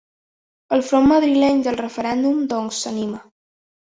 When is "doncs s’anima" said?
2.53-3.23